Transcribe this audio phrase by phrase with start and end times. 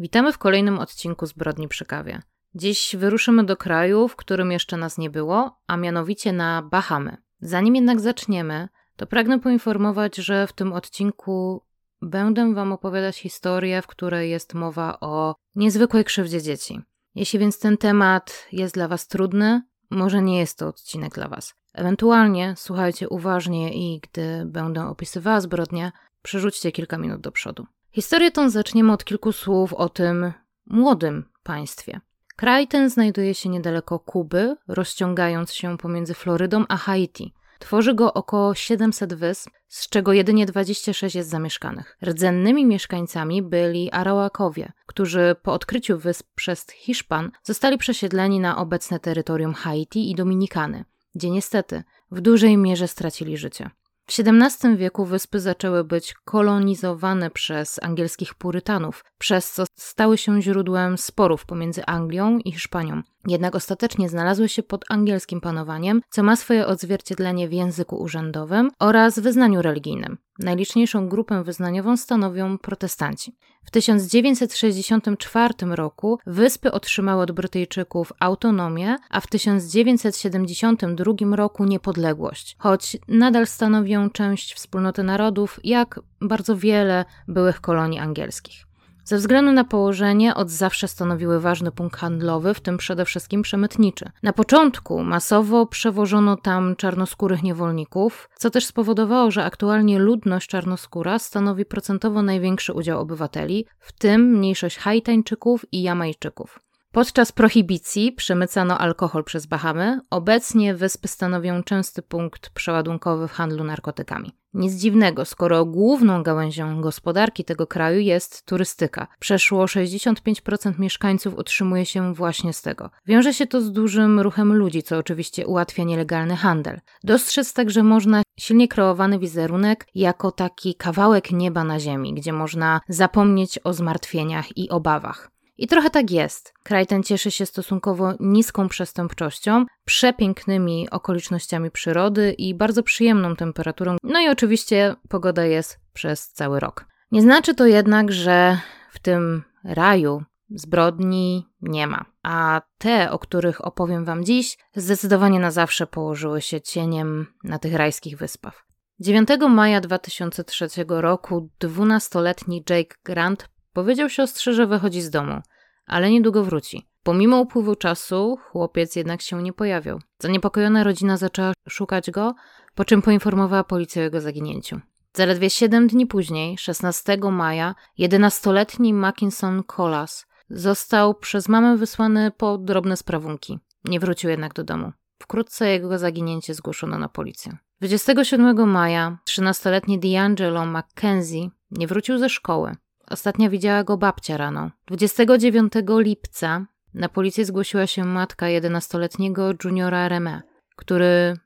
[0.00, 2.22] Witamy w kolejnym odcinku Zbrodni przy kawie.
[2.54, 7.16] Dziś wyruszymy do kraju, w którym jeszcze nas nie było, a mianowicie na Bahamy.
[7.40, 11.64] Zanim jednak zaczniemy, to pragnę poinformować, że w tym odcinku
[12.02, 16.80] będę Wam opowiadać historię, w której jest mowa o niezwykłej krzywdzie dzieci.
[17.14, 21.54] Jeśli więc ten temat jest dla Was trudny, może nie jest to odcinek dla Was.
[21.72, 27.66] Ewentualnie słuchajcie uważnie i gdy będę opisywała zbrodnię, przerzućcie kilka minut do przodu.
[27.92, 30.32] Historię tą zaczniemy od kilku słów o tym
[30.66, 32.00] młodym państwie.
[32.36, 37.34] Kraj ten znajduje się niedaleko Kuby, rozciągając się pomiędzy Florydą a Haiti.
[37.58, 41.96] Tworzy go około 700 wysp, z czego jedynie 26 jest zamieszkanych.
[42.04, 49.54] Rdzennymi mieszkańcami byli Arawakowie, którzy po odkryciu wysp przez Hiszpan zostali przesiedleni na obecne terytorium
[49.54, 53.70] Haiti i Dominikany, gdzie niestety w dużej mierze stracili życie.
[54.10, 60.98] W XVII wieku wyspy zaczęły być kolonizowane przez angielskich purytanów, przez co stały się źródłem
[60.98, 63.02] sporów pomiędzy Anglią i Hiszpanią.
[63.26, 69.18] Jednak ostatecznie znalazły się pod angielskim panowaniem, co ma swoje odzwierciedlenie w języku urzędowym oraz
[69.18, 70.18] wyznaniu religijnym.
[70.40, 73.36] Najliczniejszą grupę wyznaniową stanowią protestanci.
[73.64, 83.46] W 1964 roku wyspy otrzymały od Brytyjczyków autonomię, a w 1972 roku niepodległość, choć nadal
[83.46, 88.69] stanowią część wspólnoty narodów, jak bardzo wiele byłych kolonii angielskich.
[89.10, 94.10] Ze względu na położenie od zawsze stanowiły ważny punkt handlowy, w tym przede wszystkim przemytniczy.
[94.22, 101.64] Na początku masowo przewożono tam czarnoskórych niewolników, co też spowodowało, że aktualnie ludność czarnoskóra stanowi
[101.64, 106.69] procentowo największy udział obywateli, w tym mniejszość Haitańczyków i Jamajczyków.
[106.92, 110.00] Podczas prohibicji przemycano alkohol przez Bahamy.
[110.10, 114.32] Obecnie wyspy stanowią częsty punkt przeładunkowy w handlu narkotykami.
[114.54, 119.06] Nic dziwnego, skoro główną gałęzią gospodarki tego kraju jest turystyka.
[119.18, 122.90] Przeszło 65% mieszkańców utrzymuje się właśnie z tego.
[123.06, 126.80] Wiąże się to z dużym ruchem ludzi, co oczywiście ułatwia nielegalny handel.
[127.04, 133.58] Dostrzec także można silnie kreowany wizerunek jako taki kawałek nieba na ziemi, gdzie można zapomnieć
[133.64, 135.30] o zmartwieniach i obawach.
[135.60, 136.54] I trochę tak jest.
[136.62, 143.96] Kraj ten cieszy się stosunkowo niską przestępczością, przepięknymi okolicznościami przyrody i bardzo przyjemną temperaturą.
[144.02, 146.86] No i oczywiście pogoda jest przez cały rok.
[147.12, 148.58] Nie znaczy to jednak, że
[148.90, 152.04] w tym raju zbrodni nie ma.
[152.22, 157.74] A te, o których opowiem Wam dziś, zdecydowanie na zawsze położyły się cieniem na tych
[157.74, 158.66] rajskich wyspach.
[159.00, 165.40] 9 maja 2003 roku dwunastoletni Jake Grant powiedział siostrze, że wychodzi z domu
[165.90, 166.86] ale niedługo wróci.
[167.02, 170.00] Pomimo upływu czasu, chłopiec jednak się nie pojawiał.
[170.18, 172.34] Zaniepokojona rodzina zaczęła szukać go,
[172.74, 174.80] po czym poinformowała policję o jego zaginięciu.
[175.12, 182.96] Zaledwie 7 dni później, 16 maja, 11-letni Mackinson Colas został przez mamę wysłany po drobne
[182.96, 183.58] sprawunki.
[183.84, 184.92] Nie wrócił jednak do domu.
[185.18, 187.56] Wkrótce jego zaginięcie zgłoszono na policję.
[187.80, 192.76] 27 maja 13-letni D'Angelo Mackenzie nie wrócił ze szkoły.
[193.10, 194.70] Ostatnio widziała go babcia rano.
[194.86, 200.42] 29 lipca na policję zgłosiła się matka 11-letniego juniora Reme,
[200.76, 201.36] który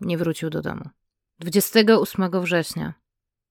[0.00, 0.84] nie wrócił do domu.
[1.38, 2.94] 28 września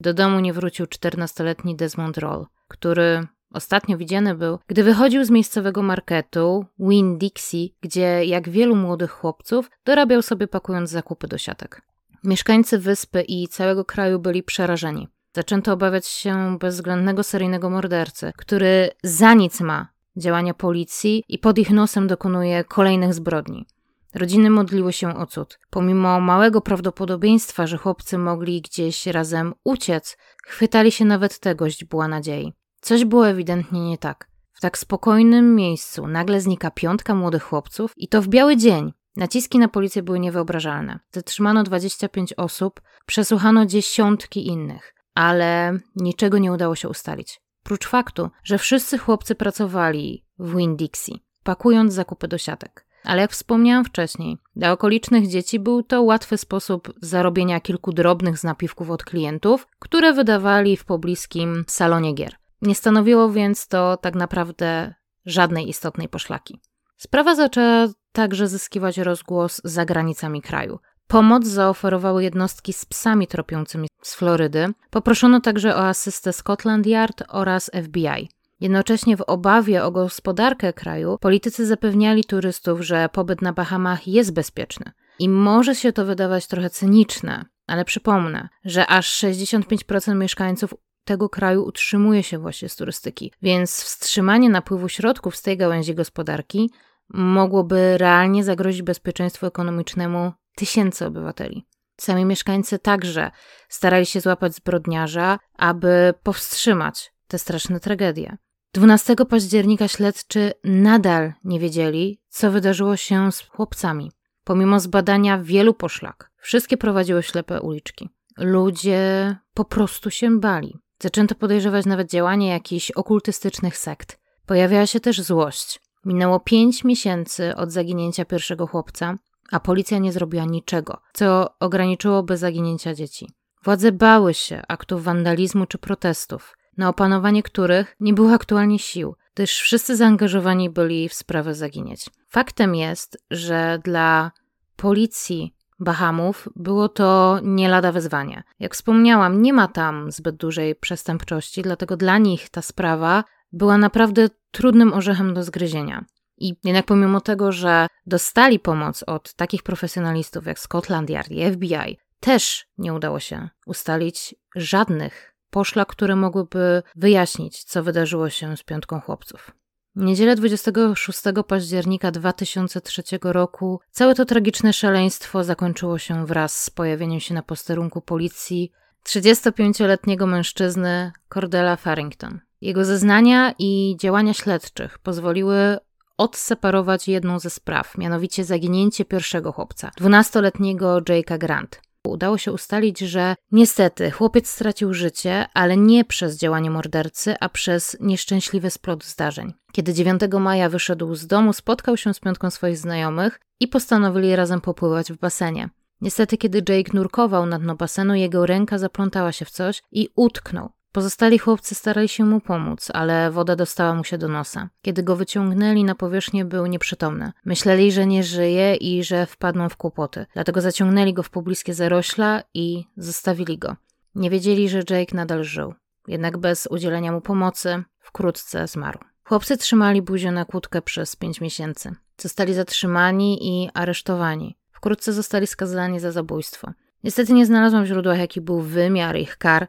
[0.00, 5.82] do domu nie wrócił 14-letni Desmond Roll, który ostatnio widziany był, gdy wychodził z miejscowego
[5.82, 11.82] marketu Win Dixie, gdzie jak wielu młodych chłopców dorabiał sobie pakując zakupy do siatek.
[12.24, 15.08] Mieszkańcy wyspy i całego kraju byli przerażeni.
[15.32, 21.70] Zaczęto obawiać się bezwzględnego seryjnego mordercy, który za nic ma działania policji i pod ich
[21.70, 23.66] nosem dokonuje kolejnych zbrodni.
[24.14, 25.58] Rodziny modliły się o cud.
[25.70, 32.52] Pomimo małego prawdopodobieństwa, że chłopcy mogli gdzieś razem uciec, chwytali się nawet tego źdźbła nadziei.
[32.80, 34.30] Coś było ewidentnie nie tak.
[34.52, 38.92] W tak spokojnym miejscu nagle znika piątka młodych chłopców i to w biały dzień.
[39.16, 40.98] Naciski na policję były niewyobrażalne.
[41.12, 47.40] Zatrzymano 25 osób, przesłuchano dziesiątki innych ale niczego nie udało się ustalić.
[47.62, 52.86] Prócz faktu, że wszyscy chłopcy pracowali w Winn-Dixie, pakując zakupy do siatek.
[53.04, 58.44] Ale jak wspomniałam wcześniej, dla okolicznych dzieci był to łatwy sposób zarobienia kilku drobnych z
[58.44, 62.36] napiwków od klientów, które wydawali w pobliskim salonie gier.
[62.62, 64.94] Nie stanowiło więc to tak naprawdę
[65.26, 66.60] żadnej istotnej poszlaki.
[66.96, 70.78] Sprawa zaczęła także zyskiwać rozgłos za granicami kraju.
[71.10, 74.66] Pomoc zaoferowały jednostki z psami tropiącymi z Florydy.
[74.90, 78.28] Poproszono także o asystę Scotland Yard oraz FBI.
[78.60, 84.92] Jednocześnie w obawie o gospodarkę kraju politycy zapewniali turystów, że pobyt na Bahamach jest bezpieczny.
[85.18, 90.74] I może się to wydawać trochę cyniczne, ale przypomnę, że aż 65% mieszkańców
[91.04, 93.32] tego kraju utrzymuje się właśnie z turystyki.
[93.42, 96.70] Więc wstrzymanie napływu środków z tej gałęzi gospodarki
[97.14, 101.66] mogłoby realnie zagrozić bezpieczeństwu ekonomicznemu tysięcy obywateli.
[102.00, 103.30] Sami mieszkańcy także
[103.68, 108.36] starali się złapać zbrodniarza, aby powstrzymać te straszne tragedie.
[108.72, 114.12] 12 października śledczy nadal nie wiedzieli, co wydarzyło się z chłopcami.
[114.44, 118.08] Pomimo zbadania wielu poszlak, wszystkie prowadziły ślepe uliczki.
[118.38, 120.78] Ludzie po prostu się bali.
[121.02, 124.20] Zaczęto podejrzewać nawet działanie jakichś okultystycznych sekt.
[124.46, 125.80] Pojawiała się też złość.
[126.04, 129.18] Minęło pięć miesięcy od zaginięcia pierwszego chłopca,
[129.52, 133.28] a policja nie zrobiła niczego, co ograniczyłoby zaginięcia dzieci.
[133.64, 139.60] Władze bały się aktów wandalizmu czy protestów, na opanowanie których nie było aktualnie sił, gdyż
[139.60, 142.10] wszyscy zaangażowani byli w sprawę zaginieć.
[142.28, 144.30] Faktem jest, że dla
[144.76, 148.42] policji Bahamów było to nie lada wyzwanie.
[148.58, 154.28] Jak wspomniałam, nie ma tam zbyt dużej przestępczości, dlatego dla nich ta sprawa była naprawdę
[154.50, 156.04] trudnym orzechem do zgryzienia.
[156.38, 161.98] I jednak pomimo tego, że dostali pomoc od takich profesjonalistów jak Scotland Yard i FBI,
[162.20, 169.00] też nie udało się ustalić żadnych poszlak, które mogłyby wyjaśnić, co wydarzyło się z piątką
[169.00, 169.50] chłopców.
[169.96, 177.34] Niedzielę 26 października 2003 roku całe to tragiczne szaleństwo zakończyło się wraz z pojawieniem się
[177.34, 178.72] na posterunku policji
[179.06, 182.40] 35-letniego mężczyzny Cordella Farrington.
[182.60, 185.78] Jego zeznania i działania śledczych pozwoliły
[186.18, 191.80] odseparować jedną ze spraw, mianowicie zaginięcie pierwszego chłopca, 12-letniego Jake'a Grant.
[192.04, 197.96] Udało się ustalić, że niestety chłopiec stracił życie, ale nie przez działanie mordercy, a przez
[198.00, 199.52] nieszczęśliwy splot zdarzeń.
[199.72, 204.60] Kiedy 9 maja wyszedł z domu, spotkał się z piątką swoich znajomych i postanowili razem
[204.60, 205.68] popływać w basenie.
[206.00, 210.70] Niestety, kiedy Jake nurkował na dno basenu, jego ręka zaplątała się w coś i utknął.
[210.92, 214.68] Pozostali chłopcy starali się mu pomóc, ale woda dostała mu się do nosa.
[214.82, 217.32] Kiedy go wyciągnęli na powierzchnię, był nieprzytomny.
[217.44, 220.26] Myśleli, że nie żyje i że wpadną w kłopoty.
[220.34, 223.76] Dlatego zaciągnęli go w pobliskie zarośla i zostawili go.
[224.14, 225.74] Nie wiedzieli, że Jake nadal żył.
[226.08, 228.98] Jednak bez udzielenia mu pomocy wkrótce zmarł.
[229.24, 231.94] Chłopcy trzymali buzię na kłódkę przez pięć miesięcy.
[232.18, 234.56] Zostali zatrzymani i aresztowani.
[234.72, 236.72] Wkrótce zostali skazani za zabójstwo.
[237.04, 239.68] Niestety nie znalazłam w źródłach, jaki był wymiar ich kar,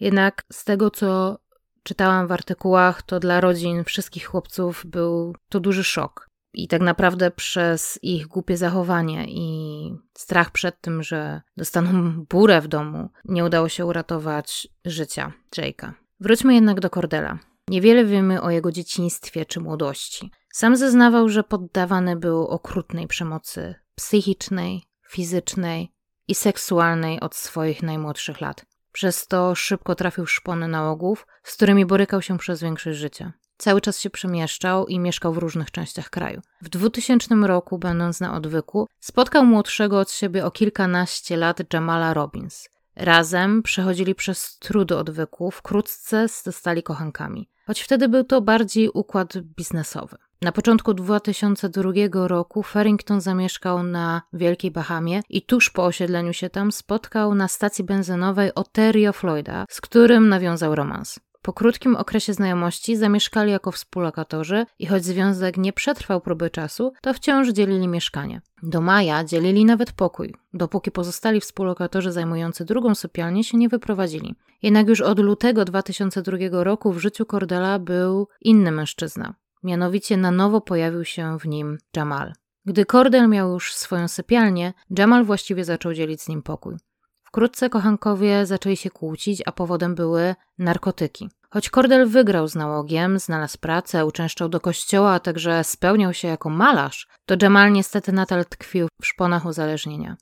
[0.00, 1.38] jednak z tego, co
[1.82, 6.30] czytałam w artykułach, to dla rodzin wszystkich chłopców był to duży szok.
[6.54, 12.68] I tak naprawdę przez ich głupie zachowanie i strach przed tym, że dostaną burę w
[12.68, 15.92] domu, nie udało się uratować życia Jake'a.
[16.20, 17.38] Wróćmy jednak do Cordela.
[17.68, 20.30] Niewiele wiemy o jego dzieciństwie czy młodości.
[20.52, 25.92] Sam zeznawał, że poddawany był okrutnej przemocy psychicznej, fizycznej
[26.28, 28.66] i seksualnej od swoich najmłodszych lat.
[28.92, 33.32] Przez to szybko trafił szpony nałogów, z którymi borykał się przez większość życia.
[33.56, 36.40] Cały czas się przemieszczał i mieszkał w różnych częściach kraju.
[36.62, 42.68] W 2000 roku, będąc na odwyku, spotkał młodszego od siebie o kilkanaście lat Jamala Robbins.
[42.96, 47.48] Razem przechodzili przez trudy odwyku, wkrótce zostali kochankami.
[47.66, 50.16] Choć wtedy był to bardziej układ biznesowy.
[50.42, 56.72] Na początku 2002 roku Farrington zamieszkał na Wielkiej Bahamie i tuż po osiedleniu się tam
[56.72, 61.20] spotkał na stacji benzynowej Oterio Floyda, z którym nawiązał romans.
[61.42, 67.14] Po krótkim okresie znajomości zamieszkali jako współlokatorzy i choć związek nie przetrwał próby czasu, to
[67.14, 68.40] wciąż dzielili mieszkanie.
[68.62, 74.34] Do maja dzielili nawet pokój, dopóki pozostali współlokatorzy zajmujący drugą sypialnię się nie wyprowadzili.
[74.62, 79.34] Jednak już od lutego 2002 roku w życiu Cordela był inny mężczyzna.
[79.62, 82.32] Mianowicie na nowo pojawił się w nim Jamal.
[82.64, 86.76] Gdy Cordel miał już swoją sypialnię, Jamal właściwie zaczął dzielić z nim pokój.
[87.24, 91.30] Wkrótce kochankowie zaczęli się kłócić, a powodem były narkotyki.
[91.50, 96.50] Choć Cordel wygrał z nałogiem, znalazł pracę, uczęszczał do kościoła, a także spełniał się jako
[96.50, 100.16] malarz, to Jamal niestety nadal tkwił w szponach uzależnienia.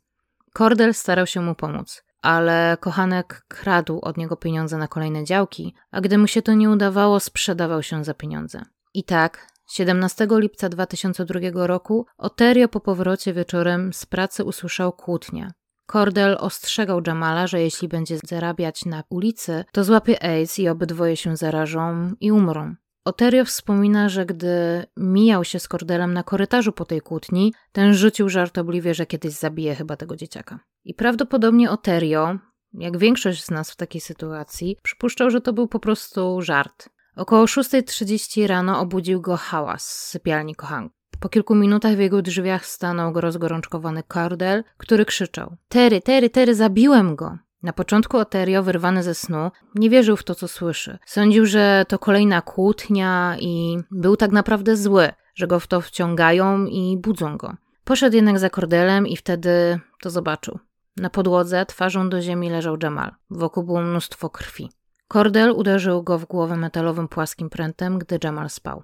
[0.52, 6.00] Cordel starał się mu pomóc, ale kochanek kradł od niego pieniądze na kolejne działki, a
[6.00, 8.62] gdy mu się to nie udawało, sprzedawał się za pieniądze.
[8.98, 15.50] I tak, 17 lipca 2002 roku Oterio po powrocie wieczorem z pracy usłyszał kłótnię.
[15.86, 21.36] Cordell ostrzegał Jamala, że jeśli będzie zarabiać na ulicy, to złapie AIDS i obydwoje się
[21.36, 22.74] zarażą i umrą.
[23.04, 28.28] Oterio wspomina, że gdy mijał się z Cordelem na korytarzu po tej kłótni, ten rzucił
[28.28, 30.60] żartobliwie, że kiedyś zabije chyba tego dzieciaka.
[30.84, 32.38] I prawdopodobnie Oterio,
[32.72, 36.88] jak większość z nas w takiej sytuacji, przypuszczał, że to był po prostu żart.
[37.18, 40.94] Około 6.30 rano obudził go hałas z sypialni kochanki.
[41.20, 46.54] Po kilku minutach w jego drzwiach stanął go rozgorączkowany Cordell, który krzyczał: Tery, Tery, Tery,
[46.54, 47.38] zabiłem go!
[47.62, 50.98] Na początku Oterio, wyrwany ze snu, nie wierzył w to, co słyszy.
[51.06, 56.66] Sądził, że to kolejna kłótnia i był tak naprawdę zły, że go w to wciągają
[56.66, 57.56] i budzą go.
[57.84, 60.58] Poszedł jednak za kordelem i wtedy to zobaczył.
[60.96, 63.14] Na podłodze, twarzą do ziemi leżał Jamal.
[63.30, 64.70] Wokół było mnóstwo krwi.
[65.08, 68.82] Kordel uderzył go w głowę metalowym płaskim prętem, gdy Jamal spał.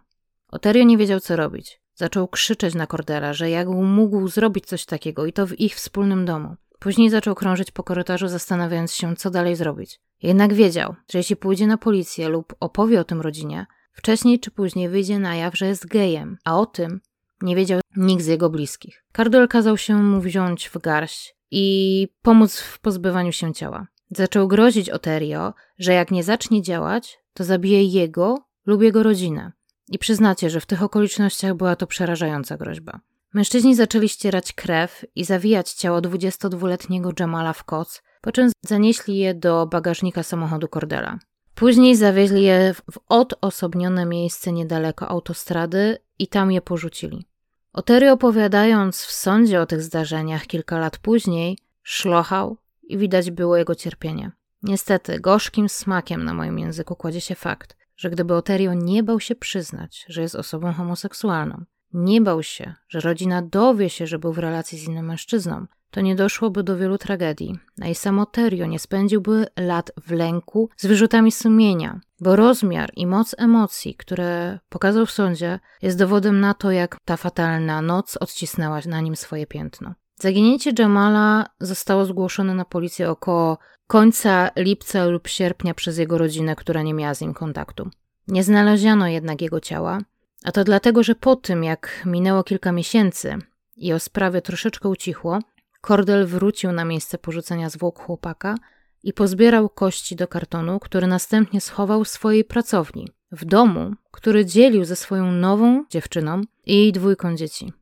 [0.48, 1.80] Oterio nie wiedział, co robić.
[1.94, 6.24] Zaczął krzyczeć na Cordela, że jak mógł zrobić coś takiego i to w ich wspólnym
[6.24, 6.56] domu.
[6.78, 10.00] Później zaczął krążyć po korytarzu, zastanawiając się, co dalej zrobić.
[10.22, 14.88] Jednak wiedział, że jeśli pójdzie na policję lub opowie o tym rodzinie, wcześniej czy później
[14.88, 17.00] wyjdzie na jaw, że jest gejem, a o tym
[17.42, 19.04] nie wiedział nikt z jego bliskich.
[19.12, 23.86] Cardwell kazał się mu wziąć w garść i pomóc w pozbywaniu się ciała.
[24.16, 29.52] Zaczął grozić Oterio, że jak nie zacznie działać, to zabije jego lub jego rodzinę.
[29.88, 33.00] I przyznacie, że w tych okolicznościach była to przerażająca groźba.
[33.34, 39.34] Mężczyźni zaczęli ścierać krew i zawijać ciało 22-letniego Jamala w koc, po czym zanieśli je
[39.34, 41.18] do bagażnika samochodu Cordela.
[41.54, 47.26] Później zawieźli je w odosobnione miejsce niedaleko autostrady i tam je porzucili.
[47.72, 52.56] Otery opowiadając w sądzie o tych zdarzeniach kilka lat później, szlochał
[52.88, 54.32] i widać było jego cierpienie.
[54.62, 59.34] Niestety, gorzkim smakiem na moim języku kładzie się fakt, że gdyby Oterio nie bał się
[59.34, 64.38] przyznać, że jest osobą homoseksualną, nie bał się, że rodzina dowie się, że był w
[64.38, 68.78] relacji z innym mężczyzną, to nie doszłoby do wielu tragedii, a i sam Oterio nie
[68.78, 75.10] spędziłby lat w lęku z wyrzutami sumienia, bo rozmiar i moc emocji, które pokazał w
[75.10, 79.94] sądzie, jest dowodem na to, jak ta fatalna noc odcisnęła na nim swoje piętno.
[80.24, 86.82] Zaginięcie Jamala zostało zgłoszone na policję około końca lipca lub sierpnia przez jego rodzinę, która
[86.82, 87.90] nie miała z nim kontaktu.
[88.28, 89.98] Nie znaleziono jednak jego ciała,
[90.44, 93.38] a to dlatego, że po tym, jak minęło kilka miesięcy
[93.76, 95.38] i o sprawie troszeczkę ucichło,
[95.80, 98.54] Kordel wrócił na miejsce porzucenia zwłok chłopaka
[99.02, 104.84] i pozbierał kości do kartonu, który następnie schował w swojej pracowni, w domu, który dzielił
[104.84, 107.72] ze swoją nową dziewczyną i jej dwójką dzieci.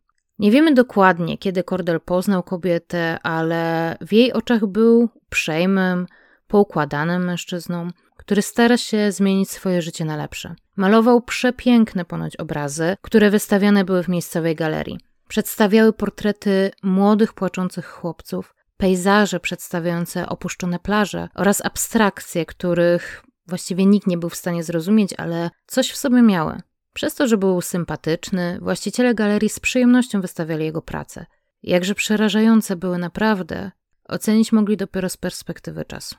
[0.43, 6.07] Nie wiemy dokładnie, kiedy Kordel poznał kobietę, ale w jej oczach był uprzejmym,
[6.49, 10.55] poukładanym mężczyzną, który stara się zmienić swoje życie na lepsze.
[10.77, 14.99] Malował przepiękne ponoć obrazy, które wystawiane były w miejscowej galerii.
[15.29, 24.19] Przedstawiały portrety młodych, płaczących chłopców, pejzaże przedstawiające opuszczone plaże oraz abstrakcje, których właściwie nikt nie
[24.19, 26.61] był w stanie zrozumieć, ale coś w sobie miały.
[26.93, 31.27] Przez to, że był sympatyczny, właściciele galerii z przyjemnością wystawiali jego prace.
[31.63, 33.71] Jakże przerażające były naprawdę,
[34.09, 36.17] ocenić mogli dopiero z perspektywy czasu.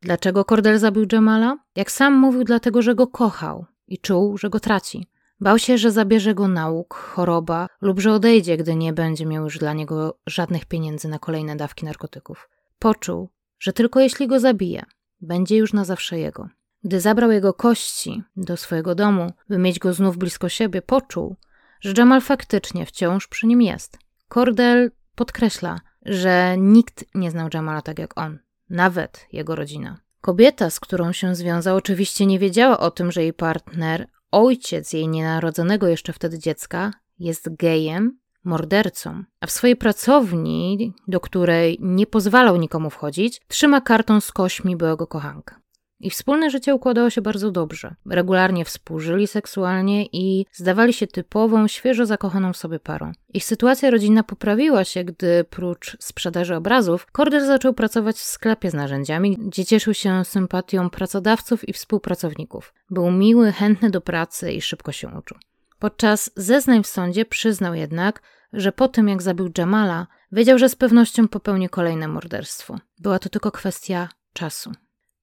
[0.00, 1.58] Dlaczego Cordell zabił Jamala?
[1.76, 5.06] Jak sam mówił, dlatego, że go kochał i czuł, że go traci.
[5.40, 9.58] Bał się, że zabierze go nauk, choroba lub że odejdzie, gdy nie będzie miał już
[9.58, 12.48] dla niego żadnych pieniędzy na kolejne dawki narkotyków.
[12.78, 13.28] Poczuł,
[13.58, 14.84] że tylko jeśli go zabije,
[15.20, 16.48] będzie już na zawsze jego.
[16.84, 21.36] Gdy zabrał jego kości do swojego domu, by mieć go znów blisko siebie, poczuł,
[21.80, 23.98] że Jamal faktycznie wciąż przy nim jest.
[24.28, 28.38] Cordell podkreśla, że nikt nie znał Jamala tak jak on,
[28.70, 30.00] nawet jego rodzina.
[30.20, 35.08] Kobieta, z którą się związał, oczywiście nie wiedziała o tym, że jej partner, ojciec jej
[35.08, 42.56] nienarodzonego jeszcze wtedy dziecka, jest gejem, mordercą, a w swojej pracowni, do której nie pozwalał
[42.56, 45.60] nikomu wchodzić, trzyma karton z kośmi byłego kochanka.
[46.00, 47.94] Ich wspólne życie układało się bardzo dobrze.
[48.06, 53.12] Regularnie współżyli seksualnie i zdawali się typową, świeżo zakochaną w sobie parą.
[53.34, 58.74] Ich sytuacja rodzinna poprawiła się, gdy prócz sprzedaży obrazów, Korder zaczął pracować w sklepie z
[58.74, 62.74] narzędziami, gdzie cieszył się sympatią pracodawców i współpracowników.
[62.90, 65.36] Był miły, chętny do pracy i szybko się uczył.
[65.78, 68.22] Podczas zeznań w sądzie przyznał jednak,
[68.52, 72.78] że po tym jak zabił Jamala, wiedział, że z pewnością popełni kolejne morderstwo.
[72.98, 74.72] Była to tylko kwestia czasu.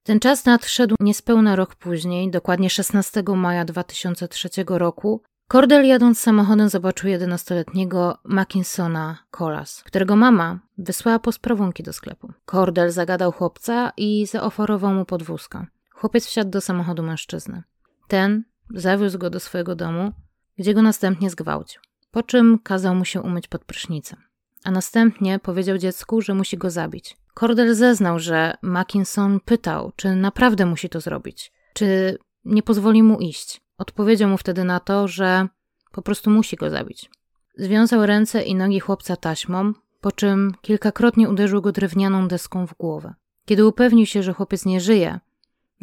[0.03, 5.21] Ten czas nadszedł niespełna rok później, dokładnie 16 maja 2003 roku.
[5.47, 12.33] Cordell jadąc samochodem zobaczył 11-letniego Mackinsona Colas, którego mama wysłała po sprawunki do sklepu.
[12.45, 15.65] Cordell zagadał chłopca i zaoferował mu podwózkę.
[15.91, 17.63] Chłopiec wsiadł do samochodu mężczyzny.
[18.07, 20.11] Ten zawiózł go do swojego domu,
[20.57, 21.81] gdzie go następnie zgwałcił,
[22.11, 24.19] po czym kazał mu się umyć pod prysznicem.
[24.63, 27.17] A następnie powiedział dziecku, że musi go zabić.
[27.33, 33.61] Cordell zeznał, że Mackinson pytał, czy naprawdę musi to zrobić, czy nie pozwoli mu iść.
[33.77, 35.47] Odpowiedział mu wtedy na to, że
[35.91, 37.09] po prostu musi go zabić.
[37.57, 43.13] Związał ręce i nogi chłopca taśmą, po czym kilkakrotnie uderzył go drewnianą deską w głowę.
[43.45, 45.19] Kiedy upewnił się, że chłopiec nie żyje,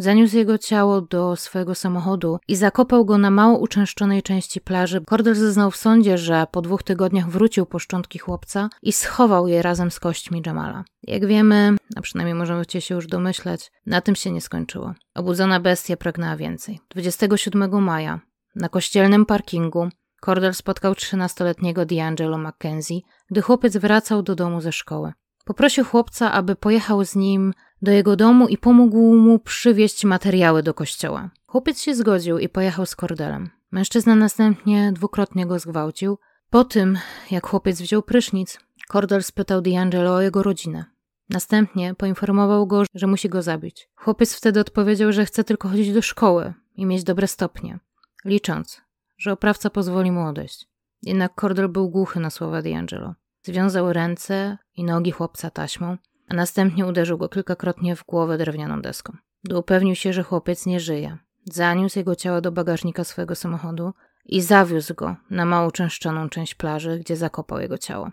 [0.01, 5.01] Zaniósł jego ciało do swojego samochodu i zakopał go na mało uczęszczonej części plaży.
[5.01, 9.63] Cordell zeznał w sądzie, że po dwóch tygodniach wrócił po szczątki chłopca i schował je
[9.63, 10.85] razem z kośćmi Jamala.
[11.03, 14.95] Jak wiemy, a przynajmniej możemy się już domyśleć, na tym się nie skończyło.
[15.15, 16.81] Obudzona bestia pragnęła więcej.
[16.91, 18.21] 27 maja
[18.55, 19.89] na kościelnym parkingu
[20.21, 25.13] Cordell spotkał 13-letniego D'Angelo Mackenzie, gdy chłopiec wracał do domu ze szkoły.
[25.45, 30.75] Poprosił chłopca, aby pojechał z nim do jego domu i pomógł mu przywieźć materiały do
[30.75, 31.31] kościoła.
[31.47, 33.51] Chłopiec się zgodził i pojechał z Cordelem.
[33.71, 36.19] Mężczyzna następnie dwukrotnie go zgwałcił.
[36.51, 36.99] Po tym,
[37.31, 38.59] jak chłopiec wziął prysznic,
[38.89, 40.85] Cordel spytał D'Angelo o jego rodzinę.
[41.29, 43.89] Następnie poinformował go, że musi go zabić.
[43.95, 47.79] Chłopiec wtedy odpowiedział, że chce tylko chodzić do szkoły i mieć dobre stopnie,
[48.25, 48.81] licząc,
[49.19, 50.69] że oprawca pozwoli mu odejść.
[51.03, 53.13] Jednak Cordel był głuchy na słowa D'Angelo.
[53.43, 55.97] Związał ręce i nogi chłopca taśmą,
[56.31, 59.17] a następnie uderzył go kilkakrotnie w głowę drewnianą deską.
[59.45, 63.93] Gdy upewnił się, że chłopiec nie żyje, zaniósł jego ciało do bagażnika swojego samochodu
[64.25, 68.11] i zawiózł go na mało częszczoną część plaży, gdzie zakopał jego ciało.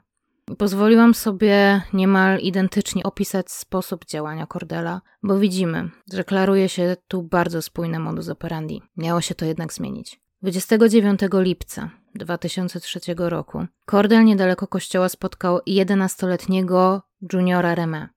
[0.58, 7.62] Pozwoliłam sobie niemal identycznie opisać sposób działania Cordela, bo widzimy, że klaruje się tu bardzo
[7.62, 8.82] spójny modus operandi.
[8.98, 10.20] Miało się to jednak zmienić.
[10.42, 17.02] 29 lipca 2003 roku Cordel niedaleko kościoła spotkał 11-letniego
[17.34, 18.08] juniora Remé.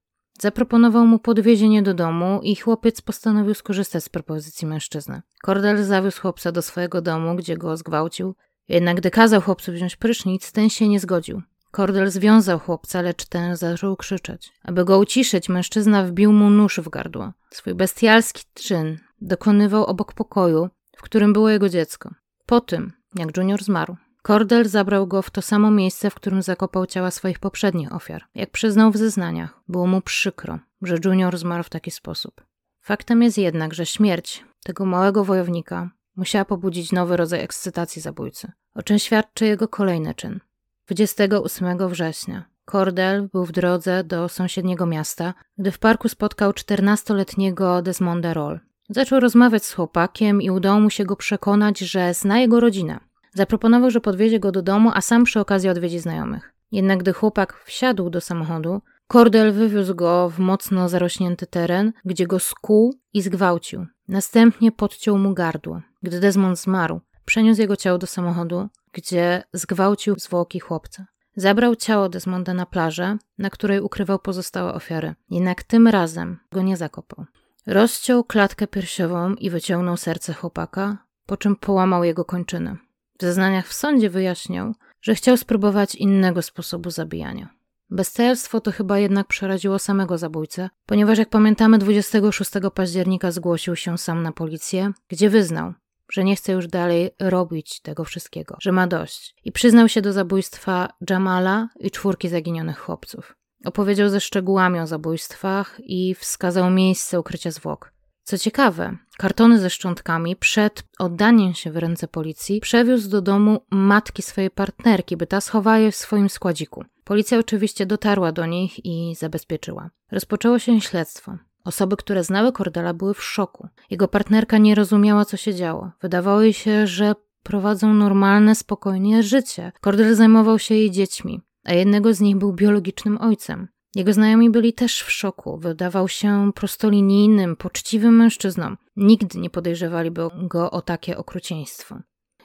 [0.40, 5.22] Zaproponował mu podwiezienie do domu i chłopiec postanowił skorzystać z propozycji mężczyzny.
[5.42, 8.34] Cordel zawiózł chłopca do swojego domu, gdzie go zgwałcił.
[8.68, 11.42] Jednak gdy kazał chłopcu wziąć prysznic, ten się nie zgodził.
[11.70, 14.52] Cordel związał chłopca, lecz ten zaczął krzyczeć.
[14.62, 17.32] Aby go uciszyć, mężczyzna wbił mu nóż w gardło.
[17.50, 22.14] Swój bestialski czyn dokonywał obok pokoju, w którym było jego dziecko.
[22.46, 26.86] Po tym, jak Junior zmarł, Cordell zabrał go w to samo miejsce, w którym zakopał
[26.86, 28.24] ciała swoich poprzednich ofiar.
[28.34, 32.44] Jak przyznał w zeznaniach, było mu przykro, że Junior zmarł w taki sposób.
[32.80, 38.82] Faktem jest jednak, że śmierć tego małego wojownika musiała pobudzić nowy rodzaj ekscytacji zabójcy, o
[38.82, 40.40] czym świadczy jego kolejny czyn.
[40.86, 48.34] 28 września Cordell był w drodze do sąsiedniego miasta, gdy w parku spotkał 14-letniego Desmonda
[48.34, 48.60] Roll.
[48.90, 53.00] Zaczął rozmawiać z chłopakiem i udało mu się go przekonać, że zna jego rodzinę.
[53.34, 56.54] Zaproponował, że podwiezie go do domu, a sam przy okazji odwiedzi znajomych.
[56.72, 62.38] Jednak gdy chłopak wsiadł do samochodu, Cordell wywiózł go w mocno zarośnięty teren, gdzie go
[62.38, 63.86] skuł i zgwałcił.
[64.08, 65.80] Następnie podciął mu gardło.
[66.02, 71.06] Gdy Desmond zmarł, przeniósł jego ciało do samochodu, gdzie zgwałcił zwłoki chłopca.
[71.36, 75.14] Zabrał ciało Desmonda na plażę, na której ukrywał pozostałe ofiary.
[75.30, 77.24] Jednak tym razem go nie zakopał.
[77.66, 80.96] Rozciął klatkę piersiową i wyciągnął serce chłopaka,
[81.26, 82.76] po czym połamał jego kończyny.
[83.18, 87.48] W zeznaniach w sądzie wyjaśniał, że chciał spróbować innego sposobu zabijania.
[87.90, 94.22] Bestialstwo to chyba jednak przeraziło samego zabójcę, ponieważ jak pamiętamy 26 października zgłosił się sam
[94.22, 95.72] na policję, gdzie wyznał,
[96.12, 100.12] że nie chce już dalej robić tego wszystkiego, że ma dość i przyznał się do
[100.12, 103.39] zabójstwa Jamala i czwórki zaginionych chłopców.
[103.64, 107.92] Opowiedział ze szczegółami o zabójstwach i wskazał miejsce ukrycia zwłok.
[108.22, 114.22] Co ciekawe, kartony ze szczątkami przed oddaniem się w ręce policji przewiózł do domu matki
[114.22, 116.84] swojej partnerki, by ta schowała je w swoim składziku.
[117.04, 119.90] Policja oczywiście dotarła do nich i zabezpieczyła.
[120.12, 121.36] Rozpoczęło się śledztwo.
[121.64, 123.68] Osoby, które znały Cordela, były w szoku.
[123.90, 125.90] Jego partnerka nie rozumiała, co się działo.
[126.00, 129.72] Wydawało jej się, że prowadzą normalne, spokojnie życie.
[129.80, 133.68] Cordel zajmował się jej dziećmi, a jednego z nich był biologicznym ojcem.
[133.94, 135.58] Jego znajomi byli też w szoku.
[135.58, 138.76] Wydawał się prostolinijnym, poczciwym mężczyzną.
[138.96, 141.98] Nigdy nie podejrzewaliby go o takie okrucieństwo.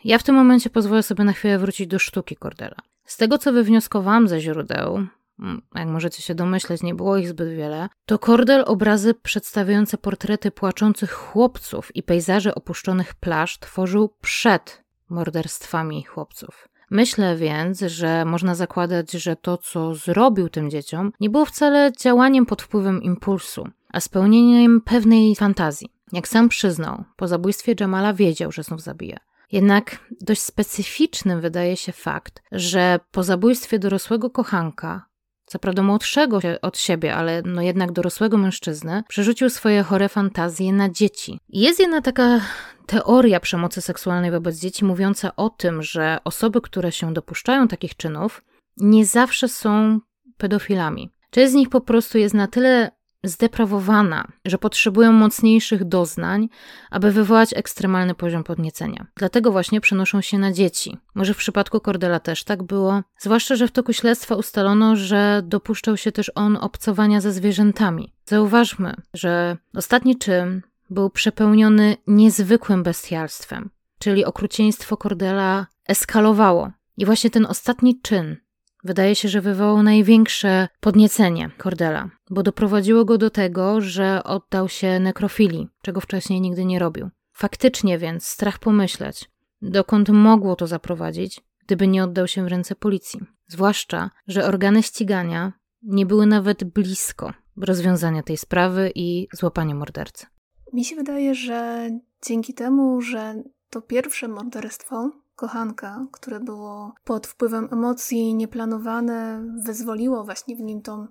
[0.04, 2.76] Ja w tym momencie pozwolę sobie na chwilę wrócić do sztuki Cordela.
[3.06, 5.08] Z tego, co wywnioskowałam ze źródeł,
[5.40, 10.52] mm, jak możecie się domyśleć, nie było ich zbyt wiele, to Cordel obrazy przedstawiające portrety
[10.52, 16.68] płaczących chłopców i pejzaże opuszczonych plaż tworzył przed morderstwami chłopców.
[16.92, 22.46] Myślę więc, że można zakładać, że to, co zrobił tym dzieciom, nie było wcale działaniem
[22.46, 25.90] pod wpływem impulsu, a spełnieniem pewnej fantazji.
[26.12, 29.18] Jak sam przyznał, po zabójstwie Jamala wiedział, że znów zabije.
[29.52, 35.06] Jednak dość specyficznym wydaje się fakt, że po zabójstwie dorosłego kochanka,
[35.46, 40.90] co prawda młodszego od siebie, ale no jednak dorosłego mężczyzny, przerzucił swoje chore fantazje na
[40.90, 41.40] dzieci.
[41.50, 42.42] Jest jedna taka
[42.86, 48.44] teoria przemocy seksualnej wobec dzieci mówiąca o tym, że osoby, które się dopuszczają takich czynów,
[48.78, 50.00] nie zawsze są
[50.38, 51.10] pedofilami.
[51.30, 52.92] Część z nich po prostu jest na tyle
[53.28, 56.50] zdeprawowana, że potrzebują mocniejszych doznań,
[56.90, 59.06] aby wywołać ekstremalny poziom podniecenia.
[59.16, 60.98] Dlatego właśnie przenoszą się na dzieci.
[61.16, 65.98] Może w przypadku Cordela też tak było, zwłaszcza, że w toku śledztwa ustalono, że dopuszczał
[65.98, 68.14] się też on obcowania ze zwierzętami.
[68.26, 76.72] Zauważmy, że ostatni czyn był przepełniony niezwykłym bestialstwem, czyli okrucieństwo Cordela eskalowało.
[76.98, 78.38] I właśnie ten ostatni czyn
[78.86, 85.00] wydaje się, że wywołał największe podniecenie Cordela, bo doprowadziło go do tego, że oddał się
[85.00, 87.10] nekrofilii, czego wcześniej nigdy nie robił.
[87.32, 89.30] Faktycznie więc strach pomyśleć,
[89.62, 93.20] dokąd mogło to zaprowadzić, gdyby nie oddał się w ręce policji.
[93.48, 100.26] Zwłaszcza, że organy ścigania nie były nawet blisko rozwiązania tej sprawy i złapania mordercy.
[100.74, 101.90] Mi się wydaje, że
[102.28, 110.56] dzięki temu, że to pierwsze morderstwo, kochanka, które było pod wpływem emocji nieplanowane, wyzwoliło właśnie
[110.56, 111.08] w nim tą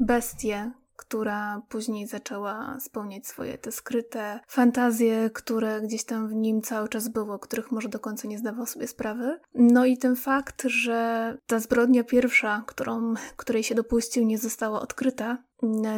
[0.00, 6.88] bestię, która później zaczęła spełniać swoje te skryte fantazje, które gdzieś tam w nim cały
[6.88, 9.40] czas było, których może do końca nie zdawał sobie sprawy.
[9.54, 15.38] No i ten fakt, że ta zbrodnia pierwsza, którą, której się dopuścił, nie została odkryta,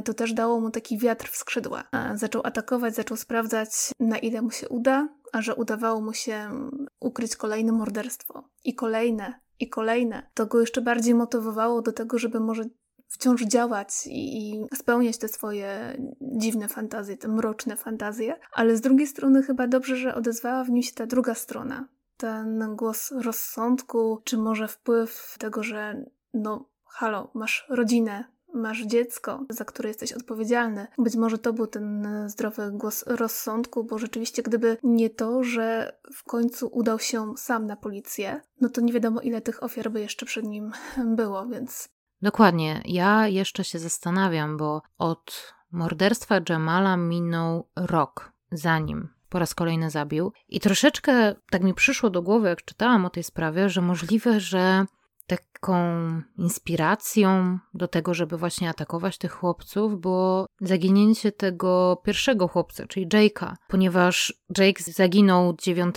[0.05, 1.85] to też dało mu taki wiatr w skrzydła.
[2.15, 6.51] Zaczął atakować, zaczął sprawdzać, na ile mu się uda, a że udawało mu się
[7.01, 10.31] ukryć kolejne morderstwo i kolejne, i kolejne.
[10.35, 12.65] To go jeszcze bardziej motywowało do tego, żeby może
[13.09, 19.07] wciąż działać i, i, spełniać te swoje dziwne fantazje, te mroczne fantazje, ale z drugiej
[19.07, 21.89] strony chyba dobrze, że odezwała w nim się ta druga strona.
[22.17, 29.65] Ten głos rozsądku, czy może wpływ tego, że no halo, masz rodzinę, masz dziecko, za
[29.65, 30.87] które jesteś odpowiedzialny.
[30.99, 36.25] Być może to był ten zdrowy głos rozsądku, bo rzeczywiście gdyby nie to, że w
[36.25, 40.27] końcu udał się sam na policję, no to nie wiadomo ile tych ofiar by jeszcze
[40.27, 40.73] przed nim
[41.17, 41.89] było, więc
[42.23, 42.83] Dokładnie.
[42.85, 50.33] Ja jeszcze się zastanawiam, bo od morderstwa Jamala minął rok, zanim po raz kolejny zabił.
[50.49, 54.87] I troszeczkę tak mi przyszło do głowy, jak czytałam o tej sprawie, że możliwe, że
[55.37, 55.75] taką
[56.39, 63.55] inspiracją do tego, żeby właśnie atakować tych chłopców, było zaginięcie tego pierwszego chłopca, czyli Jake'a,
[63.69, 65.97] ponieważ Jake zaginął 9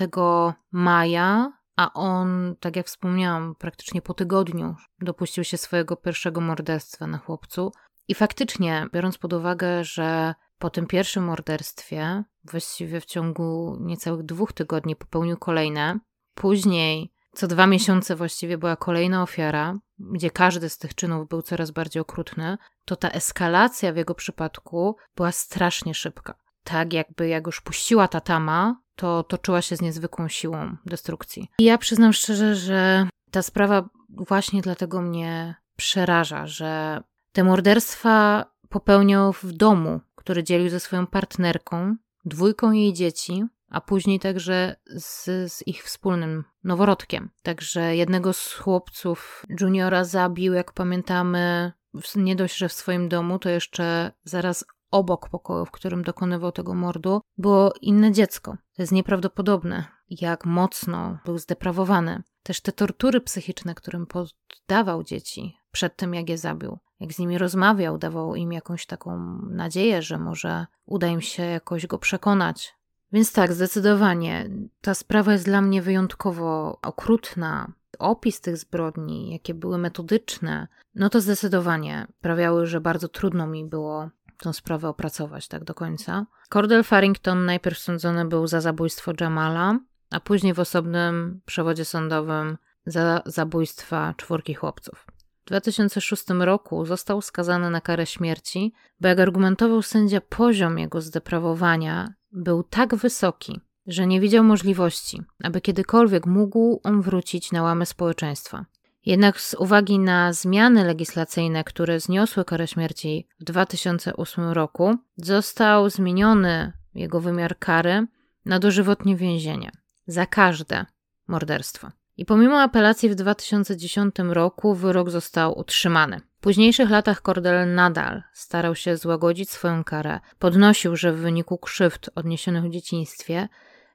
[0.71, 7.17] maja a on, tak jak wspomniałam, praktycznie po tygodniu dopuścił się swojego pierwszego morderstwa na
[7.17, 7.71] chłopcu.
[8.07, 14.53] I faktycznie, biorąc pod uwagę, że po tym pierwszym morderstwie, właściwie w ciągu niecałych dwóch
[14.53, 15.99] tygodni popełnił kolejne,
[16.33, 21.71] później co dwa miesiące właściwie była kolejna ofiara, gdzie każdy z tych czynów był coraz
[21.71, 26.35] bardziej okrutny, to ta eskalacja w jego przypadku była strasznie szybka.
[26.63, 31.47] Tak jakby jak już puściła ta tama, to toczyła się z niezwykłą siłą destrukcji.
[31.59, 39.33] I ja przyznam szczerze, że ta sprawa właśnie dlatego mnie przeraża, że te morderstwa popełniał
[39.33, 43.43] w domu, który dzielił ze swoją partnerką, dwójką jej dzieci,
[43.73, 47.29] a później także z, z, ich wspólnym noworodkiem.
[47.43, 51.71] Także jednego z chłopców juniora zabił, jak pamiętamy,
[52.15, 56.73] nie dość, że w swoim domu, to jeszcze zaraz obok pokoju, w którym dokonywał tego
[56.73, 58.51] mordu, było inne dziecko.
[58.51, 62.23] To jest nieprawdopodobne, jak mocno był zdeprawowany.
[62.43, 66.79] Też te tortury psychiczne, którym poddawał dzieci przed tym, jak je zabił.
[66.99, 71.87] Jak z nimi rozmawiał, dawał im jakąś taką nadzieję, że może uda im się jakoś
[71.87, 72.75] go przekonać.
[73.13, 74.49] Więc tak, zdecydowanie
[74.81, 77.71] ta sprawa jest dla mnie wyjątkowo okrutna.
[77.99, 84.09] Opis tych zbrodni, jakie były metodyczne, no to zdecydowanie sprawiały, że bardzo trudno mi było
[84.37, 86.25] tą sprawę opracować tak do końca.
[86.49, 89.79] Cordell Farrington najpierw sądzony był za zabójstwo Jamala,
[90.11, 95.07] a później w osobnym przewodzie sądowym za zabójstwa czwórki chłopców.
[95.43, 102.13] W 2006 roku został skazany na karę śmierci, bo jak argumentował sędzia, poziom jego zdeprawowania
[102.33, 108.65] był tak wysoki, że nie widział możliwości, aby kiedykolwiek mógł on wrócić na łamy społeczeństwa.
[109.05, 116.73] Jednak z uwagi na zmiany legislacyjne, które zniosły karę śmierci w 2008 roku, został zmieniony
[116.95, 118.07] jego wymiar kary
[118.45, 119.71] na dożywotnie więzienie
[120.07, 120.85] za każde
[121.27, 121.91] morderstwo.
[122.17, 126.21] I pomimo apelacji w 2010 roku wyrok został utrzymany.
[126.37, 130.19] W późniejszych latach Cordell nadal starał się złagodzić swoją karę.
[130.39, 133.49] Podnosił, że w wyniku krzywd odniesionych w dzieciństwie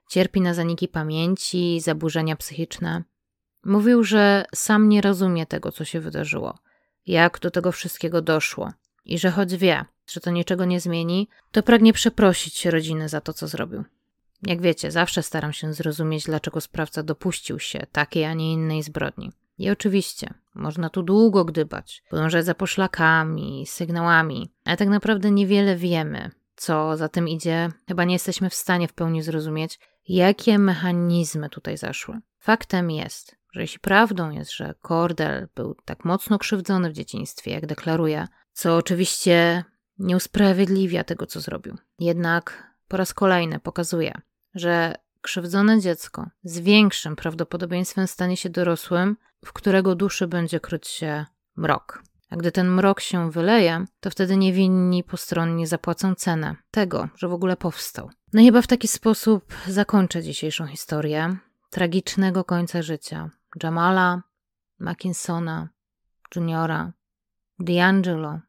[0.09, 3.03] cierpi na zaniki pamięci, zaburzenia psychiczne.
[3.65, 6.57] Mówił, że sam nie rozumie tego, co się wydarzyło,
[7.05, 8.71] jak do tego wszystkiego doszło
[9.05, 13.33] i że choć wie, że to niczego nie zmieni, to pragnie przeprosić rodziny za to,
[13.33, 13.83] co zrobił.
[14.47, 19.31] Jak wiecie, zawsze staram się zrozumieć, dlaczego sprawca dopuścił się takiej, a nie innej zbrodni.
[19.57, 26.31] I oczywiście, można tu długo gdybać, podążać za poszlakami, sygnałami, ale tak naprawdę niewiele wiemy,
[26.55, 27.69] co za tym idzie.
[27.87, 32.19] Chyba nie jesteśmy w stanie w pełni zrozumieć, jakie mechanizmy tutaj zaszły.
[32.37, 37.65] Faktem jest, że jeśli prawdą jest, że Cordell był tak mocno krzywdzony w dzieciństwie, jak
[37.65, 39.63] deklaruje, co oczywiście
[39.97, 41.77] nie usprawiedliwia tego, co zrobił.
[41.99, 44.13] Jednak po raz kolejny pokazuje,
[44.55, 51.25] że krzywdzone dziecko z większym prawdopodobieństwem stanie się dorosłym, w którego duszy będzie kryć się
[51.55, 52.03] mrok.
[52.29, 57.33] A gdy ten mrok się wyleje, to wtedy niewinni postronni zapłacą cenę tego, że w
[57.33, 58.09] ogóle powstał.
[58.33, 61.37] No i chyba w taki sposób zakończę dzisiejszą historię
[61.69, 63.29] tragicznego końca życia
[63.63, 64.23] Jamala,
[64.79, 65.69] Mackinsona,
[66.35, 66.91] Juniora,
[67.59, 68.39] D'Angelo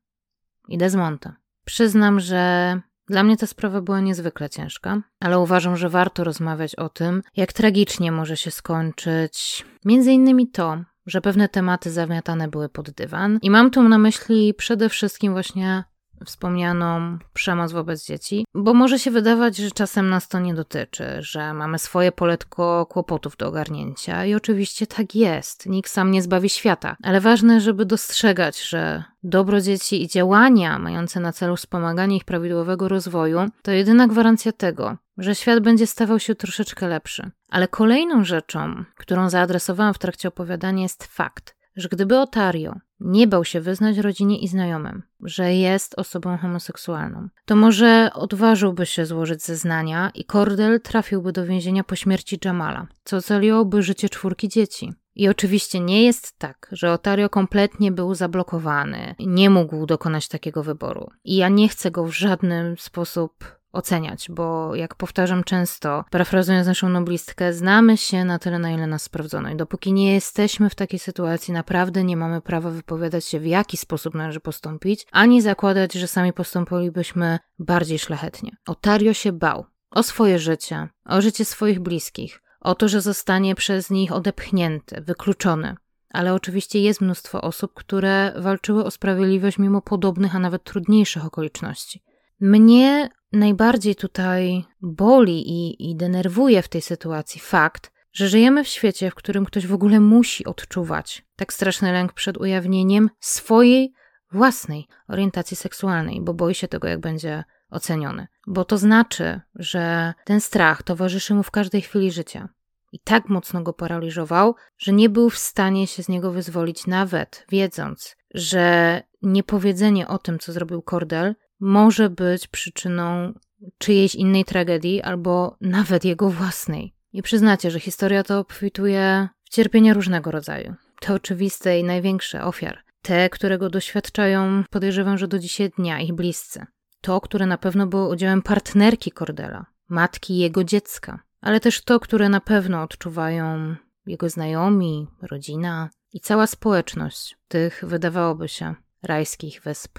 [0.68, 1.36] i Desmonta.
[1.64, 6.88] Przyznam, że dla mnie ta sprawa była niezwykle ciężka, ale uważam, że warto rozmawiać o
[6.88, 9.64] tym, jak tragicznie może się skończyć.
[9.84, 13.38] Między innymi to, że pewne tematy zamiatane były pod dywan.
[13.42, 15.84] I mam tu na myśli przede wszystkim właśnie
[16.24, 21.54] wspomnianą przemoc wobec dzieci, bo może się wydawać, że czasem nas to nie dotyczy, że
[21.54, 26.96] mamy swoje poletko kłopotów do ogarnięcia i oczywiście tak jest, nikt sam nie zbawi świata,
[27.02, 32.88] ale ważne, żeby dostrzegać, że dobro dzieci i działania mające na celu wspomaganie ich prawidłowego
[32.88, 37.30] rozwoju to jedyna gwarancja tego, że świat będzie stawał się troszeczkę lepszy.
[37.50, 43.44] Ale kolejną rzeczą, którą zaadresowałam w trakcie opowiadania jest fakt, że gdyby Otario nie bał
[43.44, 50.10] się wyznać rodzinie i znajomym, że jest osobą homoseksualną, to może odważyłby się złożyć zeznania
[50.14, 54.92] i Cordell trafiłby do więzienia po śmierci Jamala, co ocaliłoby życie czwórki dzieci.
[55.14, 61.10] I oczywiście nie jest tak, że Otario kompletnie był zablokowany, nie mógł dokonać takiego wyboru.
[61.24, 66.88] I ja nie chcę go w żaden sposób oceniać, bo jak powtarzam często, parafrazując naszą
[66.88, 69.50] noblistkę, znamy się na tyle, na ile nas sprawdzono.
[69.50, 73.76] I dopóki nie jesteśmy w takiej sytuacji, naprawdę nie mamy prawa wypowiadać się, w jaki
[73.76, 78.56] sposób należy postąpić, ani zakładać, że sami postąpilibyśmy bardziej szlachetnie.
[78.66, 83.90] Otario się bał o swoje życie, o życie swoich bliskich, o to, że zostanie przez
[83.90, 85.76] nich odepchnięty, wykluczony.
[86.10, 92.02] Ale oczywiście jest mnóstwo osób, które walczyły o sprawiedliwość mimo podobnych, a nawet trudniejszych okoliczności.
[92.40, 99.10] Mnie najbardziej tutaj boli i, i denerwuje w tej sytuacji fakt, że żyjemy w świecie,
[99.10, 103.92] w którym ktoś w ogóle musi odczuwać tak straszny lęk przed ujawnieniem swojej
[104.32, 108.26] własnej orientacji seksualnej, bo boi się tego, jak będzie oceniony.
[108.46, 112.48] Bo to znaczy, że ten strach towarzyszy mu w każdej chwili życia.
[112.92, 117.46] I tak mocno go paraliżował, że nie był w stanie się z niego wyzwolić, nawet
[117.48, 123.32] wiedząc, że niepowiedzenie o tym, co zrobił Cordell, może być przyczyną
[123.78, 126.94] czyjejś innej tragedii albo nawet jego własnej.
[127.12, 130.74] I przyznacie, że historia to obfituje w cierpienia różnego rodzaju.
[131.00, 132.78] Te oczywiste i największe ofiar.
[133.02, 136.66] Te, którego doświadczają, podejrzewam, że do dzisiaj dnia ich bliscy.
[137.00, 142.28] To, które na pewno było udziałem partnerki Cordela, matki jego dziecka, ale też to, które
[142.28, 143.74] na pewno odczuwają
[144.06, 149.98] jego znajomi, rodzina i cała społeczność tych, wydawałoby się, rajskich wysp.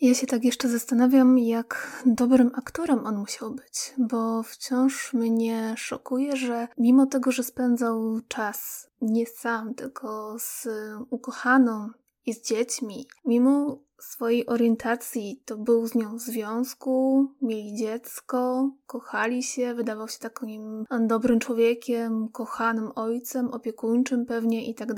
[0.00, 6.36] Ja się tak jeszcze zastanawiam, jak dobrym aktorem on musiał być, bo wciąż mnie szokuje,
[6.36, 10.68] że mimo tego, że spędzał czas nie sam, tylko z
[11.10, 11.90] ukochaną
[12.26, 19.42] i z dziećmi, mimo swojej orientacji to był z nią w związku, mieli dziecko, kochali
[19.42, 24.92] się, wydawał się takim dobrym człowiekiem, kochanym ojcem, opiekuńczym pewnie i tak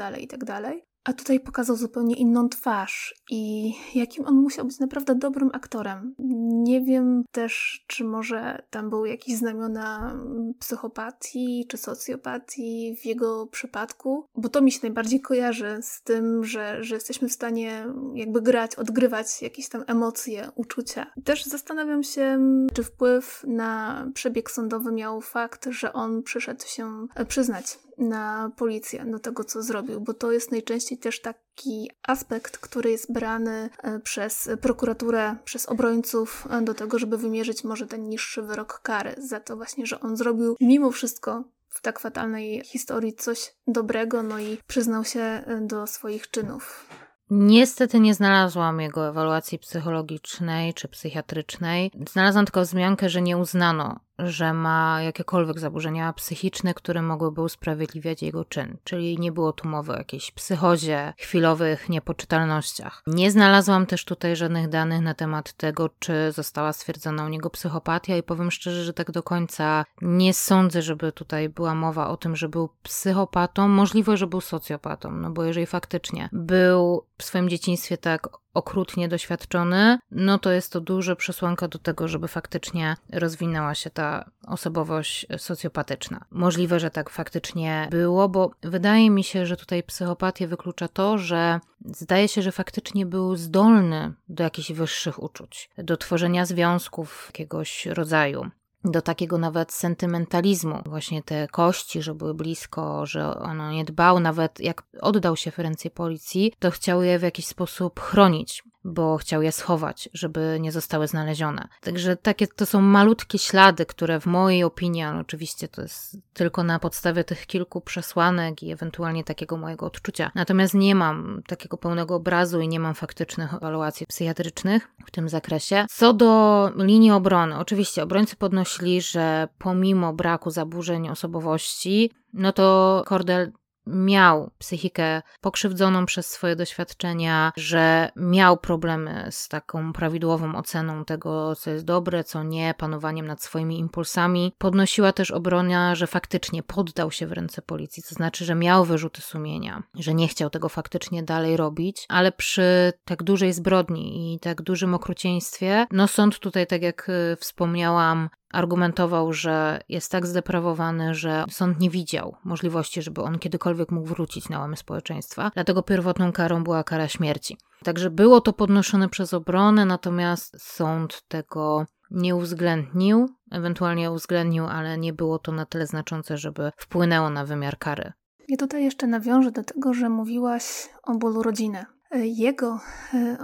[1.05, 6.15] A tutaj pokazał zupełnie inną twarz i jakim on musiał być naprawdę dobrym aktorem.
[6.63, 10.17] Nie wiem też, czy może tam były jakieś znamiona
[10.59, 16.85] psychopatii czy socjopatii w jego przypadku, bo to mi się najbardziej kojarzy z tym, że,
[16.85, 21.07] że jesteśmy w stanie jakby grać, odgrywać jakieś tam emocje, uczucia.
[21.25, 22.39] Też zastanawiam się,
[22.75, 29.19] czy wpływ na przebieg sądowy miał fakt, że on przyszedł się przyznać na policję, do
[29.19, 34.51] tego, co zrobił, bo to jest najczęściej też taki aspekt, który jest brany e, przez
[34.61, 39.57] prokuraturę, przez obrońców e, do tego, żeby wymierzyć może ten niższy wyrok kary za to
[39.57, 45.05] właśnie, że on zrobił mimo wszystko w tak fatalnej historii coś dobrego, no i przyznał
[45.05, 46.87] się e, do swoich czynów.
[47.31, 51.91] Niestety nie znalazłam jego ewaluacji psychologicznej czy psychiatrycznej.
[52.11, 58.45] Znalazłam tylko wzmiankę, że nie uznano że ma jakiekolwiek zaburzenia psychiczne, które mogłyby usprawiedliwiać jego
[58.45, 63.03] czyn, czyli nie było tu mowy o jakiejś psychozie, chwilowych niepoczytalnościach.
[63.07, 68.17] Nie znalazłam też tutaj żadnych danych na temat tego, czy została stwierdzona u niego psychopatia
[68.17, 72.37] i powiem szczerze, że tak do końca nie sądzę, żeby tutaj była mowa o tym,
[72.37, 73.69] że był psychopatą.
[73.69, 79.99] Możliwe, że był socjopatą, no bo jeżeli faktycznie był w swoim dzieciństwie tak okrutnie doświadczony,
[80.11, 86.25] no to jest to duża przesłanka do tego, żeby faktycznie rozwinęła się ta osobowość socjopatyczna.
[86.31, 91.61] Możliwe, że tak faktycznie było, bo wydaje mi się, że tutaj psychopatię wyklucza to, że
[91.85, 98.51] zdaje się, że faktycznie był zdolny do jakichś wyższych uczuć, do tworzenia związków jakiegoś rodzaju.
[98.85, 100.83] Do takiego nawet sentymentalizmu.
[100.87, 105.59] Właśnie te kości, że były blisko, że ono nie dbał, nawet jak oddał się w
[105.59, 110.73] ręce policji, to chciał je w jakiś sposób chronić bo chciał je schować, żeby nie
[110.73, 111.69] zostały znalezione.
[111.81, 116.64] Także takie to są malutkie ślady, które w mojej opinii, ale oczywiście to jest tylko
[116.64, 120.31] na podstawie tych kilku przesłanek i ewentualnie takiego mojego odczucia.
[120.35, 125.87] Natomiast nie mam takiego pełnego obrazu i nie mam faktycznych ewaluacji psychiatrycznych w tym zakresie.
[125.90, 133.53] Co do linii obrony, oczywiście obrońcy podnosili, że pomimo braku zaburzeń osobowości, no to Cordell
[133.87, 141.71] miał psychikę pokrzywdzoną przez swoje doświadczenia, że miał problemy z taką prawidłową oceną tego, co
[141.71, 144.53] jest dobre, co nie, panowaniem nad swoimi impulsami.
[144.59, 149.23] Podnosiła też obrona, że faktycznie poddał się w ręce policji, to znaczy, że miał wyrzuty
[149.23, 154.62] sumienia, że nie chciał tego faktycznie dalej robić, ale przy tak dużej zbrodni i tak
[154.62, 161.45] dużym okrucieństwie, no sąd tutaj, tak jak y, wspomniałam, argumentował, że jest tak zdeprawowany, że
[161.51, 165.51] sąd nie widział możliwości, żeby on kiedykolwiek mógł wrócić na łamy społeczeństwa.
[165.55, 167.57] Dlatego pierwotną karą była kara śmierci.
[167.85, 175.13] Także było to podnoszone przez obronę, natomiast sąd tego nie uwzględnił, ewentualnie uwzględnił, ale nie
[175.13, 178.13] było to na tyle znaczące, żeby wpłynęło na wymiar kary.
[178.49, 181.85] Ja tutaj jeszcze nawiążę do tego, że mówiłaś o bólu rodziny.
[182.15, 182.81] Jego,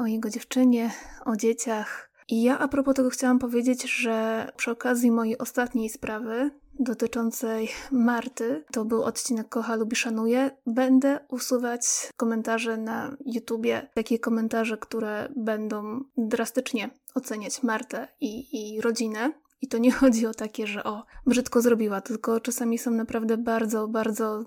[0.00, 0.90] o jego dziewczynie,
[1.24, 6.50] o dzieciach, i ja a propos tego chciałam powiedzieć, że przy okazji mojej ostatniej sprawy
[6.78, 14.76] dotyczącej Marty, to był odcinek Kocha lubi szanuje, będę usuwać komentarze na YouTubie, takie komentarze,
[14.76, 19.32] które będą drastycznie oceniać Martę i, i rodzinę.
[19.60, 23.88] I to nie chodzi o takie, że o, brzydko zrobiła, tylko czasami są naprawdę bardzo,
[23.88, 24.44] bardzo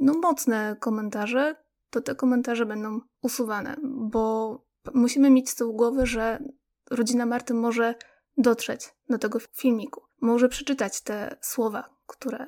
[0.00, 1.56] no, mocne komentarze,
[1.90, 4.58] to te komentarze będą usuwane, bo
[4.94, 6.38] musimy mieć z tyłu głowy, że
[6.96, 7.94] rodzina Marty może
[8.36, 10.02] dotrzeć do tego filmiku.
[10.20, 12.46] Może przeczytać te słowa, które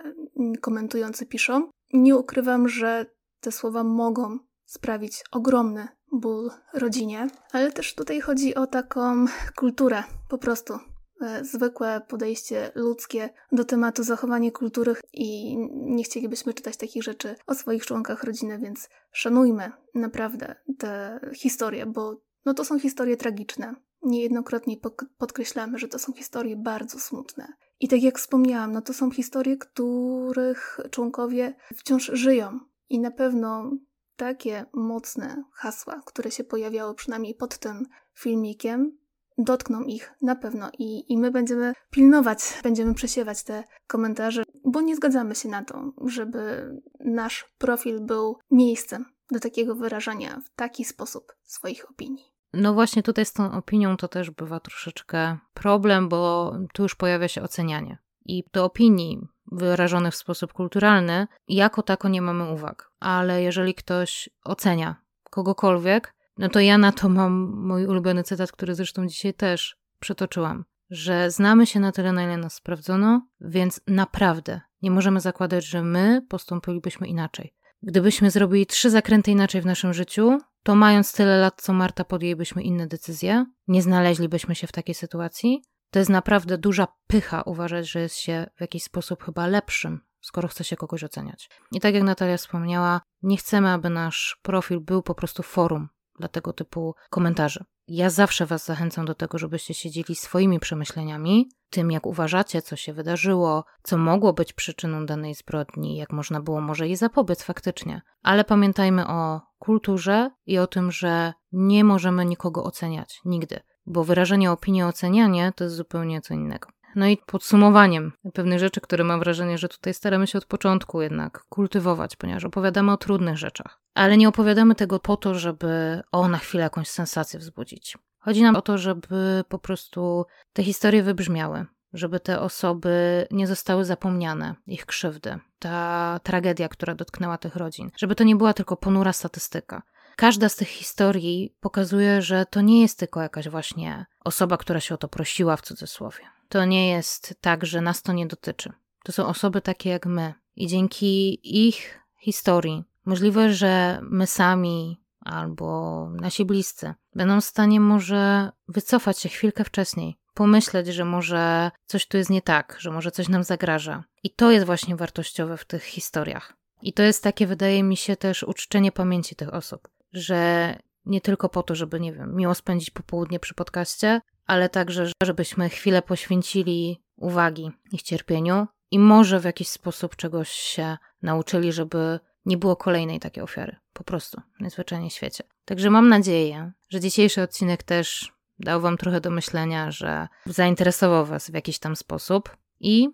[0.60, 1.70] komentujący piszą.
[1.92, 3.06] Nie ukrywam, że
[3.40, 9.26] te słowa mogą sprawić ogromny ból rodzinie, ale też tutaj chodzi o taką
[9.56, 10.78] kulturę, po prostu
[11.20, 17.54] e, zwykłe podejście ludzkie do tematu zachowanie kultury i nie chcielibyśmy czytać takich rzeczy o
[17.54, 24.76] swoich członkach rodziny, więc szanujmy naprawdę te historie, bo no to są historie tragiczne niejednokrotnie
[25.18, 27.52] podkreślamy, że to są historie bardzo smutne.
[27.80, 32.60] I tak jak wspomniałam, no to są historie, których członkowie wciąż żyją.
[32.88, 33.70] I na pewno
[34.16, 38.98] takie mocne hasła, które się pojawiały przynajmniej pod tym filmikiem,
[39.38, 44.96] dotkną ich na pewno i, i my będziemy pilnować, będziemy przesiewać te komentarze, bo nie
[44.96, 51.36] zgadzamy się na to, żeby nasz profil był miejscem do takiego wyrażania w taki sposób
[51.42, 52.33] swoich opinii.
[52.56, 57.28] No właśnie tutaj z tą opinią to też bywa troszeczkę problem, bo tu już pojawia
[57.28, 57.98] się ocenianie.
[58.24, 62.90] I do opinii wyrażonych w sposób kulturalny, jako tako nie mamy uwag.
[63.00, 64.96] Ale jeżeli ktoś ocenia
[65.30, 67.32] kogokolwiek, no to ja na to mam
[67.66, 72.36] mój ulubiony cytat, który zresztą dzisiaj też przytoczyłam, że znamy się na tyle, na ile
[72.36, 77.54] nas sprawdzono, więc naprawdę nie możemy zakładać, że my postąpilibyśmy inaczej.
[77.82, 82.62] Gdybyśmy zrobili trzy zakręty inaczej w naszym życiu, to mając tyle lat co Marta podjęlibyśmy
[82.62, 85.62] inne decyzje, nie znaleźlibyśmy się w takiej sytuacji.
[85.90, 90.48] To jest naprawdę duża pycha uważać, że jest się w jakiś sposób chyba lepszym, skoro
[90.48, 91.50] chce się kogoś oceniać.
[91.72, 96.28] I tak jak Natalia wspomniała, nie chcemy, aby nasz profil był po prostu forum dla
[96.28, 97.64] tego typu komentarzy.
[97.88, 102.92] Ja zawsze Was zachęcam do tego, żebyście siedzieli swoimi przemyśleniami, tym jak uważacie, co się
[102.92, 108.02] wydarzyło, co mogło być przyczyną danej zbrodni, jak można było może jej zapobiec faktycznie.
[108.22, 114.50] Ale pamiętajmy o kulturze i o tym, że nie możemy nikogo oceniać nigdy, bo wyrażenie
[114.50, 116.68] opinii, ocenianie to jest zupełnie co innego.
[116.96, 121.44] No i podsumowaniem pewnych rzeczy, które mam wrażenie, że tutaj staramy się od początku jednak
[121.48, 123.80] kultywować, ponieważ opowiadamy o trudnych rzeczach.
[123.94, 127.98] Ale nie opowiadamy tego po to, żeby o na chwilę jakąś sensację wzbudzić.
[128.18, 133.84] Chodzi nam o to, żeby po prostu te historie wybrzmiały, żeby te osoby nie zostały
[133.84, 139.12] zapomniane, ich krzywdy, ta tragedia, która dotknęła tych rodzin, żeby to nie była tylko ponura
[139.12, 139.82] statystyka.
[140.16, 144.94] Każda z tych historii pokazuje, że to nie jest tylko jakaś właśnie osoba, która się
[144.94, 146.24] o to prosiła w cudzysłowie.
[146.48, 148.72] To nie jest tak, że nas to nie dotyczy.
[149.04, 150.34] To są osoby takie jak my.
[150.56, 158.50] I dzięki ich historii możliwe, że my sami albo nasi bliscy będą w stanie może
[158.68, 163.28] wycofać się chwilkę wcześniej, pomyśleć, że może coś tu jest nie tak, że może coś
[163.28, 164.04] nam zagraża.
[164.22, 166.56] I to jest właśnie wartościowe w tych historiach.
[166.82, 171.48] I to jest takie, wydaje mi się, też uczczenie pamięci tych osób, że nie tylko
[171.48, 177.02] po to, żeby, nie wiem, miło spędzić popołudnie przy podcaście, ale także, żebyśmy chwilę poświęcili
[177.16, 183.20] uwagi ich cierpieniu i może w jakiś sposób czegoś się nauczyli, żeby nie było kolejnej
[183.20, 183.76] takiej ofiary.
[183.92, 185.44] Po prostu, najzwyczajniej w świecie.
[185.64, 191.50] Także mam nadzieję, że dzisiejszy odcinek też dał Wam trochę do myślenia, że zainteresował Was
[191.50, 193.08] w jakiś tam sposób i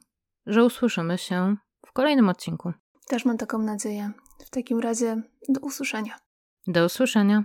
[0.46, 2.72] że usłyszymy się w kolejnym odcinku.
[3.06, 4.12] Też mam taką nadzieję.
[4.46, 6.18] W takim razie do usłyszenia.
[6.66, 7.44] Do usłyszenia.